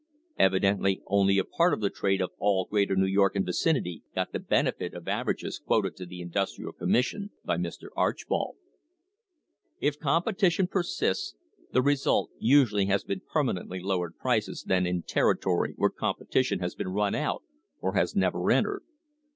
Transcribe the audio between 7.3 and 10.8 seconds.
by Mr. Archbold. If competition